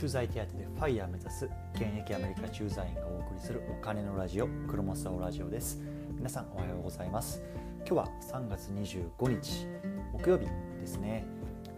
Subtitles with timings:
[0.00, 5.78] 駐在手当でファイヤー目指す現役アメリカ駐在員がお送りするお金のラジオクロモスオラジオです。
[6.16, 7.42] 皆さんおはようございます。
[7.80, 9.66] 今日は3月25日
[10.14, 10.46] 木曜日
[10.80, 11.26] ですね。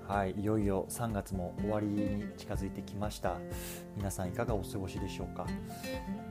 [0.06, 3.38] はいいよいよ3月も終わりに近づいてきました。
[3.96, 5.44] 皆さんいかがお過ごしでしょうか？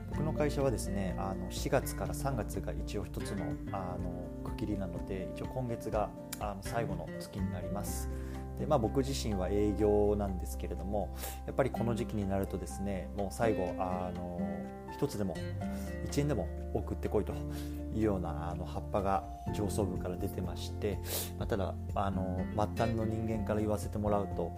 [0.08, 6.08] 僕の会社はですねあの4月から3月が一応一つのあの区切りなので一応今月が
[6.40, 8.08] あの最後の月になります。
[8.58, 11.14] でまあ、僕自身は営業なんですけれども
[11.46, 14.40] やっぱりこの時期になるとですねもう最後あの
[15.00, 15.34] 1つでも
[16.10, 17.32] 1円でも送ってこいと
[17.94, 20.98] いうようなあの葉っぱが上層部から出てまして、
[21.38, 24.52] まあ、ただあの末端の人間から言わせてもらうと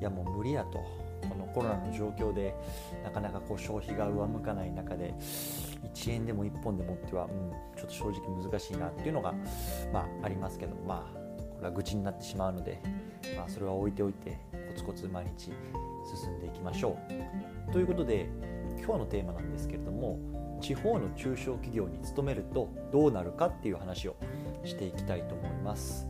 [0.00, 0.78] いやもう無理やと
[1.28, 2.54] このコロナの状況で
[3.04, 5.14] なかなかこう消費が上向かない中で
[5.94, 9.34] 1円でも1本でもっては、うん、ちょっと正直難しいなっていうのが、
[9.92, 11.19] まあ、ありますけどまあ
[11.60, 12.80] これは愚痴になってしまうので
[13.36, 15.52] まあ、それは置いておいてコツコツ毎日
[16.16, 16.96] 進んでいきましょ
[17.68, 17.72] う。
[17.72, 18.28] ということで
[18.78, 20.18] 今日のテーマなんですけれども
[20.60, 24.16] 地方の中小企業に勤めるとどうなるかっていう話を
[24.64, 26.09] していきたいと思います。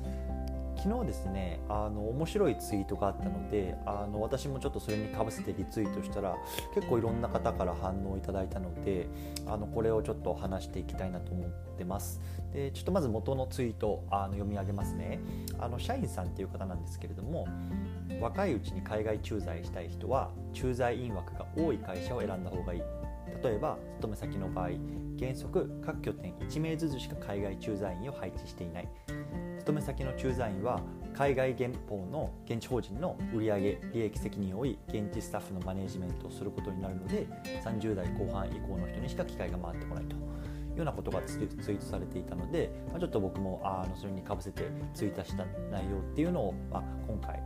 [0.83, 6.35] 昨日ですねあの面白いツイートがあったのであの私もちょっとそれにかぶせてリツイートしたら
[6.75, 9.07] 結構いろんな方から反応をいただいたので
[9.47, 12.19] あのこれをちょっと話していきたいなと思ってます。
[12.55, 15.21] でちょっとまず元のツイートあの読み上げますね。
[15.59, 17.47] あの社員さんっていう方なんですけれども
[18.19, 22.83] 若いうちに海外駐在したい人は駐在員枠が多い会社を選んだ方がいい。
[23.43, 24.71] 例えば勤め先の場合
[25.19, 28.89] 原則各拠点1名ずつしか海外駐在員を配置していない。
[29.61, 30.81] 勤め先の駐在員は
[31.15, 37.27] 海外現法の現地法人の売上利益責任を負い現地スタッフのマネジメントをすることになるので
[37.63, 40.19] 30代後半以降の人にしか機会が回ってこないとい
[40.75, 44.63] うようなことがツイートされていたので、まあ、ちょっと僕もあのそれにかぶせて
[44.95, 47.43] ツイートした内容っていうのを、まあ、今回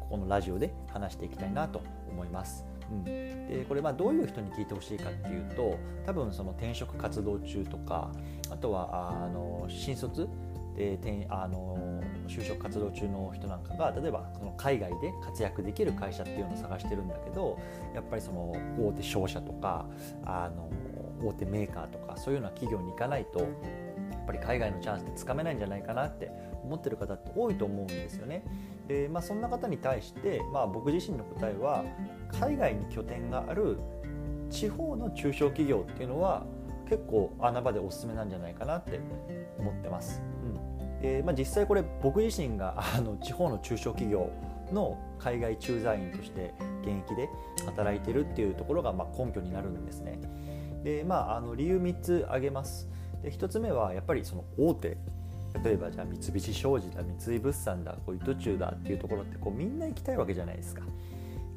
[0.00, 2.66] ここのラジオで話していきたいなと思います。
[2.90, 8.12] うん、でこれまどういう人に聞いてほしいかっていうと多分その転職活動中とか
[8.50, 10.28] あとはあの新卒
[10.76, 17.58] であの就職活動中の人なんかが例えばその海外で活躍できる会社っていうのを探してるんだけど
[17.94, 19.86] やっぱりその大手商社とか
[20.24, 20.70] あの
[21.22, 26.30] 大手メーカーとかそういうような企業に行かないとやっぱり海外のチャンスってつかめないんじゃないかなって
[26.64, 28.44] 思ってる方って多いと思うんですよね。
[28.88, 31.84] でまあ、そんな方に対して、まあ、僕自身の答えは
[32.32, 33.78] 海外に拠点がある
[34.50, 36.44] 地方の中小企業っていうのは
[36.88, 39.00] 結構穴場でおすすめなんじゃないかなって
[39.58, 40.20] 思ってます。
[41.02, 44.30] うんでまあ、実際これ僕自身があの地方の中小企業
[44.72, 47.28] の海外駐在員として現役で
[47.66, 50.18] 働いてるっていうところがま根拠になるんですね。
[50.82, 52.88] でまああの理由3つ挙げます。
[53.22, 54.96] で1つ目はやっぱりその大手
[55.62, 60.82] 例えばじゃあ三菱商事だ三井物産だこう糸中だっていうところってこうみんな行きたいわけじゃないですか。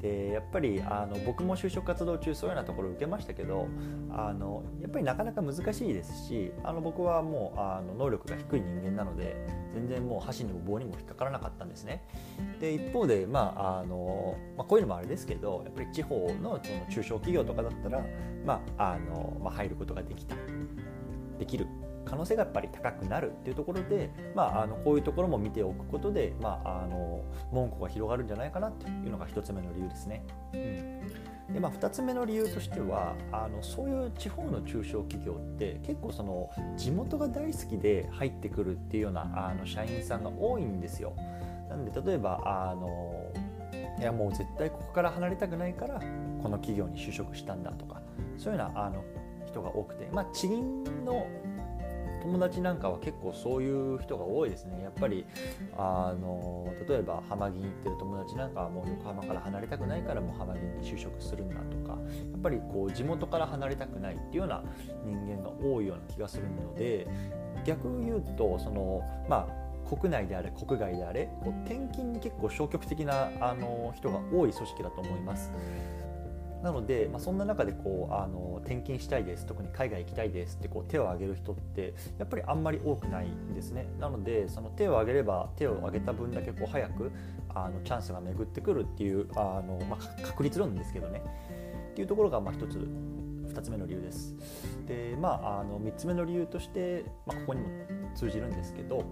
[0.00, 3.66] でやっぱりあの僕も就職活動中そういうようなところを受けましたけど
[4.10, 9.36] あのやっぱりなかなか難しいですしあの僕はもうあの能力が低い人間なので
[9.72, 12.02] 全然もう箸にも棒にも引っかからなかったんですね。
[12.60, 18.04] で一方で、まああのまあ、こういうのもあれですけどやっぱり地方のその中小企業とかだったら、
[18.44, 20.34] まああのまあ、入ることができた
[21.38, 21.66] できる
[22.06, 27.22] 可能性がやっぱり高くなるっていうところで、まあ、あのこういうところも見ておくことで、まあ、あの
[27.52, 30.24] 門戸が広がるんじゃないかなというのが1つ目の理由ですね。
[30.54, 41.14] うんでまあ、2つ目の理由としてはあのそういう地方の中小企業って結構その地元が大好きで入ってくるっていうようなあの社員さんが多いんですよ。
[41.68, 43.32] なんで例えばあの
[43.98, 46.00] いやもう絶対ここから離れたくないから
[46.42, 48.00] この企業に就職したんだとか
[48.36, 49.04] そういうようなあの
[49.46, 51.26] 人が多くて、まあ、地銀の
[52.26, 55.24] 友達なんかは結構そういう人が多いですねやっぱり
[55.76, 64.64] あの例えば浜銀行ってる友達なんかはもう横浜から離れたくないからもう浜銀に就職するんだとかやっぱりこう地元から離れたくないっていうような
[65.04, 67.06] 人間が多いような気がするので
[67.64, 69.66] 逆を言うとそのまあ
[69.96, 75.52] 国内であれ国外であれこう転勤に結構消極的なあの人が多い組織だと思います。
[76.62, 87.12] なので、まあ、そんな中でこうあの転勤したいです特に海外行きたいですってこう手を挙げる人ってやっぱりあんまり多くないんですねなのでその手を挙げれば手を挙げた分だけこう早く
[87.54, 91.22] あのチャンスが巡ってくるっていうあの、まあ、確率論ですけどね
[91.90, 94.34] っていうところがまあ一つ2つ目の理由です。
[94.86, 97.68] でまああの3つ目の理由として、まあ、ここにも
[98.14, 99.04] 通じるんですけど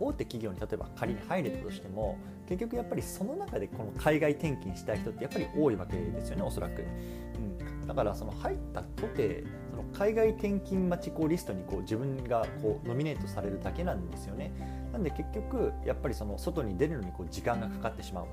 [0.00, 2.18] 大手企業に例えば仮に入れたとしても
[2.48, 14.52] 結局やっぱりその中でこの海外転勤したい人ってやっぱり多いわけですよねおそらく、うん、だからその入ったとてその海外転勤待ちこうリストにこう自分がこうノミネートされるだけなんですよね。
[14.92, 18.26] なんで結局やっぱりその外に出るのにこう時間がかかってしまう。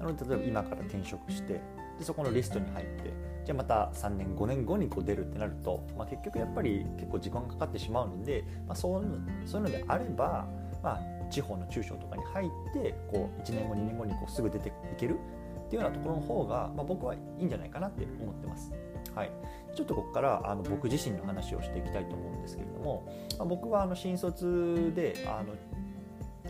[0.00, 1.60] なので例えば今から転職して
[1.98, 3.12] でそこのリストに入って
[3.44, 9.04] じゃあまた3年5年後にこう出るってなると、まあ、結局やっぱり結構時間がかかってしまうので、まあ、そう
[9.46, 10.46] そういうのであれば、
[10.82, 11.00] まあ、
[11.30, 15.18] 地方の中小とかに入ってこう1年後2年後にこうすぐ出ていける
[15.66, 18.72] っていうようなところの方が、まあ、僕はいいんじゃないかなって思ってます。
[19.14, 19.30] はい、
[19.74, 23.06] ちょっとここからあの僕自身の話をしていきたいと思うんですけれども、
[23.38, 25.54] まあ、僕はあの新卒であの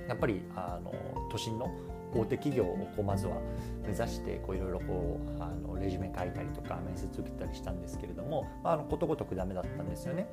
[0.08, 0.92] やっぱりあの
[1.30, 1.70] 都心の
[2.14, 3.36] 大手企業をこうまずは
[3.86, 10.28] 目指していろいろこうあのレジュメ書いたりとか面接受けたりしたんですけれども、まあ、あのことごとくダメだったんですよね。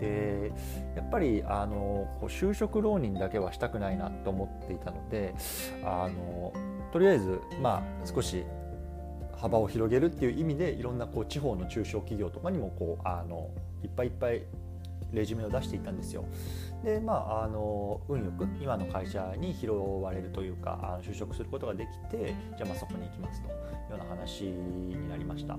[0.00, 0.52] で
[0.96, 5.34] やっぱりあのこう就職浪人だけはしたくないなと思っていたので
[5.84, 6.52] あの
[6.92, 8.44] とりあえずまあ少し
[9.36, 13.50] 幅を広げるっていう意味でいろんなこう地方の中小企業とかにもこうあの
[13.82, 14.42] いっぱいいっぱい
[15.12, 16.24] レジュメを出していたんですよ。
[16.84, 23.58] でまああの運よく今の会社に拾われるというかあの就職することができてじゃあまあそこに行きますというよ
[23.96, 25.58] うな話になりました。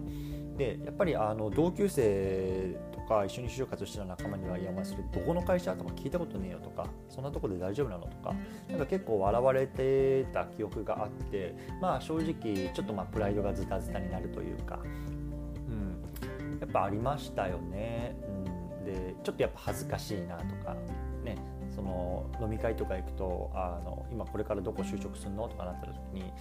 [0.58, 8.36] でやっぱりあの同級生とか一緒に就活してた仲間にはいやお前それどこの会社とか聞いたことねえよとかそんなとこで大丈夫なのとか
[8.70, 14.88] なんか結構笑われてた記憶があってまあ正直ちょっとまあプライドがズタズタになるというか、う
[15.72, 18.16] ん、やっぱありましたよね、
[18.46, 18.51] うん、
[18.92, 20.76] でちょっとやっぱ恥ずかしいなとか
[21.24, 21.38] ね
[21.74, 26.32] その飲み会とか行くとあの今これからどこ就職するのとかなった時に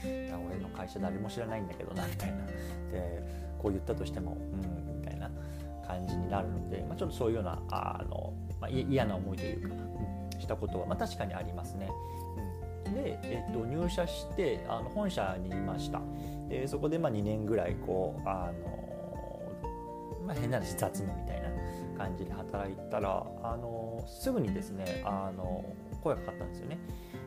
[0.49, 2.47] 俺の会社誰も知らないんだけどなみたいな。
[2.93, 5.31] でこう言ったとしてもうんみたいな
[5.87, 11.91] 感じになるので、まあ、ちょっとそういうようなあの、まあ、嫌な思いというか、うん、したことは、まあ、確かにありますね。
[12.87, 16.01] うん、で、えっと、入社してあの本社にいました。
[16.49, 21.51] でそこでまあ2年ぐらいこうあの、まあ、変な話雑務みたいな
[22.01, 25.63] 感じで働いたらあのすぐにですねあの
[26.03, 26.79] 声がかかったんですよね。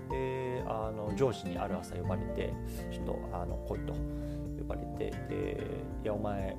[0.10, 2.52] であの上司にある朝呼ばれて
[2.92, 5.68] ちょっとあの来いと呼ばれてで
[6.04, 6.58] いやお前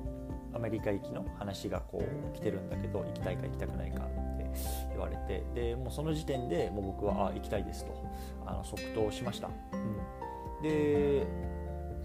[0.53, 4.49] アメリカ行きの話がこう来てるんだけど行きたいか行きたくないかって
[4.91, 7.93] 言われてでもうその時点でもう僕はあ行きたいですと
[8.45, 9.49] あの即答しました。
[9.73, 9.77] う
[10.59, 11.27] ん、で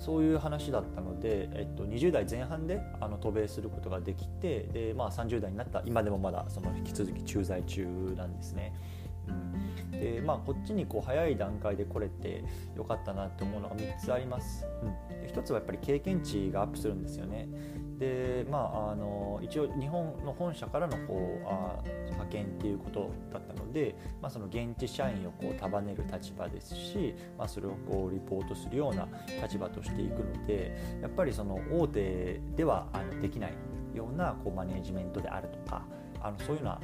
[0.01, 7.87] そういう話だったので、えっと、20代前半であの渡米することができてで、まあ、30代になった今でもまだその引き続き駐在中
[8.17, 8.73] なんですね。
[9.29, 12.45] うん、でまあこっちにこう早い段階で来れて
[12.77, 14.67] よかったなって思うのが3つあります。
[14.83, 17.49] うん、1つはやっぱり経験値がアップするんですよね。
[18.01, 29.07] でまあ、あの一応日本の本社からのこうあ派遣っていうことだったので、まあ、その現地社員をこう束ねる立場ですし、まあ、それをこうリポートするような
[29.43, 33.53] 立場としていくのでやっぱりその大手ではあのできない
[33.95, 35.85] ようなこうマネジメントであるとか
[36.23, 36.81] あのそういうような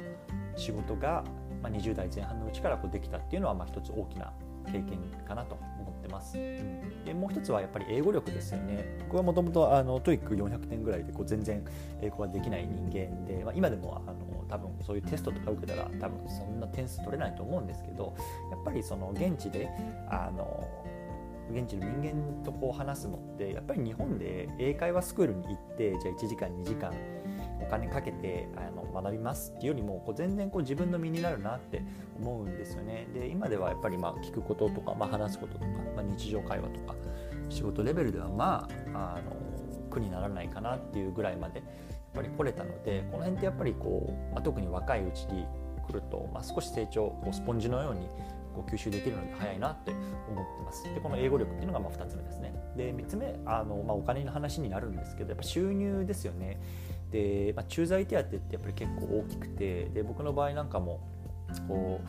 [0.55, 1.23] 仕事が、
[1.61, 4.31] まあ、20代前半のうちからこうできたっていうのはまあ一つ大きな
[4.65, 6.37] 経験かなと思ってます。
[6.37, 8.97] うん、でもう一つはやっぱり英語力ですよね。
[8.99, 11.63] 僕はもともとあの TOEIC400点ぐらいでこう全然
[12.01, 18.15] 英語ができない人間で、まあ、今でもあの多分そういうテストとか受けたら多分そんな点数取れないと思うんですけど
[18.51, 19.69] やっぱりその現地で
[20.09, 20.67] あの
[21.51, 26.93] 現地の人間とこう話すのってやっぱり日本で英会話スクールに行ってじゃあ1時間2時間
[27.61, 31.83] お金かけてあの学びますっていうよりもこう全然こう自分の身になるなって
[32.19, 33.07] 思うんですよね。
[33.13, 35.65] で今ではやっぱりまあ聞くこととか、まあ、話すこととか、
[35.95, 36.95] まあ、日常会話とか
[37.49, 39.35] 仕事レベルではまああの
[39.89, 41.65] 苦にならないかなっていうぐらいまでやっ
[42.15, 45.45] ぱり来れたのでこの辺ってやっぱりこう、まあ、特に若いうちに
[45.87, 48.07] 来ると、まあ、少し成長こうスポンジのように
[48.53, 50.83] こう吸収できるので早いなって思ってます。
[50.83, 52.53] でこの英語力っていうのがまあ2つ目ですね。
[52.75, 56.59] で3つ目あの、まあ、お金の話になるんですけどやっぱ収入ですよね。
[57.11, 60.99] で、まあ、駐在手当ってやっぱり結構大きくてで僕の場合なんかも
[61.67, 62.01] こ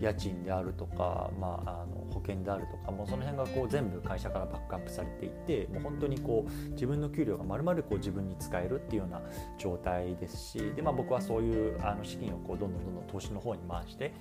[0.00, 9.20] う家賃であるとか、まあ、あの保険であるとかもうその辺がこう全部会社からバックアップされていてもう本当にこう自分の給料がまるまる自分に使えるっていうような
[9.58, 14.12] 状態ですしで、まあ、僕はそういうあの資金をこうどんどんどんどん投資の方に回して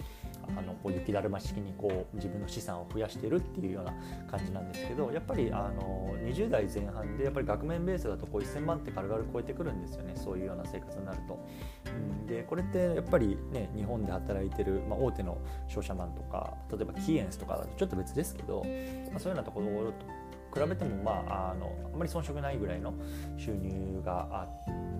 [0.58, 3.94] あのこう雪だるま式にこう自分の資産を増やしてるっていうような
[4.30, 11.40] 感じなんですけどやっぱりあの20代前半でやっぱり額面ベースだとこう1000万って軽々超えてくるんですよねそういうような生活になると。
[11.86, 11.90] う
[12.24, 18.64] ん、でこれってやっぱりね日本で働いてる、まあ、大手の商社マンとか例えばキーエンスとかだとちょっと別ですけど、
[19.12, 20.24] まあ、そういうようなところと
[20.54, 22.94] 比べても、まあ、あのあんまり遜色ないぐらいの
[23.38, 24.48] 収入が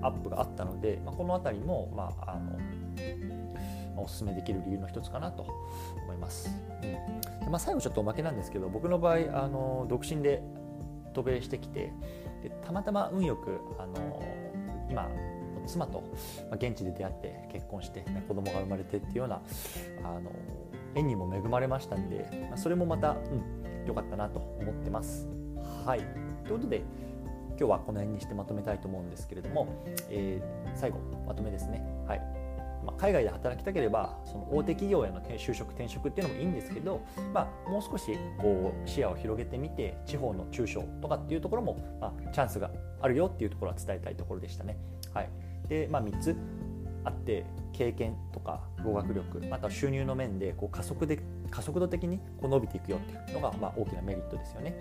[0.02, 2.58] アップがあったので、まあ、この辺りも、まあ、あの
[3.98, 5.44] おすすめできる理由の一つかなと
[6.04, 6.50] 思います。
[6.82, 10.42] うんまあ、最後ちょっとおまけなんですけど僕の場合あの独身で
[11.14, 11.92] 渡米してきて
[12.42, 14.24] でたまたま運よくあの
[14.90, 15.10] 今
[15.66, 16.04] 妻と
[16.52, 19.42] 現地で出会って結婚して、ね、子供が生まれてっていうような
[20.04, 20.32] あの
[20.96, 23.14] 縁にも恵まれましたんで、まあ、それもまた、う
[23.92, 25.28] ん、かったなと思ってます。
[25.86, 26.00] はい
[26.46, 26.78] ということで
[27.50, 31.84] 今日はこの辺にしてまとめたいと思うんですけれども、えー、最後まとめですね。
[32.08, 32.43] はい
[32.84, 37.02] まあ、海外で働きたければその大手企業への就職転職っていうのもいいんですけど、
[37.34, 42.70] まあ、もう少しこう視野を広げてみて地方の中小とかっていうところも、まあ、チャンスが
[43.02, 44.78] あるよっていうところは伝えたいところでしたね。
[45.14, 45.30] はい
[45.68, 46.36] でまあ、3つ
[47.06, 51.20] あって経験とか語学力また収入の面でこう加速で
[51.54, 54.76] 加速度的にこう伸びていくよっていうのがまあ大きなメリットですよね。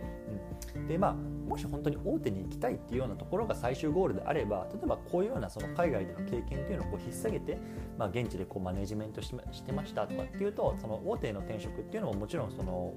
[0.74, 7.58] うん、でまあもし本当に大手に行きたいっていうようなところが最終ゴールであれば例えばこういうようなその海外での経験っていうのをこう引っ提げて、
[7.98, 9.28] まあ、現地でこうマネジメントし
[9.62, 12.94] てましたとかっていうとその大手の転職っていうのももちろんその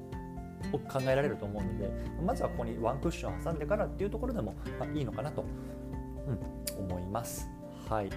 [0.90, 1.92] 考えられると思うので
[2.26, 5.44] まずはここにワンクッション挟んでからっていうところでも、まあ、いいのかなと、
[6.78, 7.50] うん、思います。
[7.90, 8.10] はい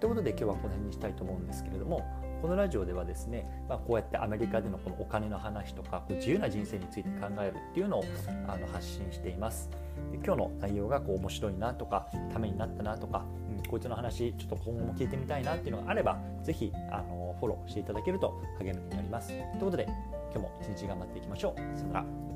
[0.00, 8.04] ということで今日はこの辺にしたいと思うんですけれどもこのラジオではですね、まあ、こうやってアメリカでのこのお金の話とかこう自由な人生について考えるっていうのを
[8.46, 9.70] あの発信しています。
[10.12, 13.24] で今日の内容がこう面白いなとかためになったなとか、
[13.56, 19.28] うん、こいつの話ちょっと今後も聞いてみたいなっていうのがあれば是非あのフォローしていただけると励みになります。
[19.28, 19.86] ということで
[20.32, 21.76] 今日も一日頑張っていきましょう。
[21.76, 22.35] さよなら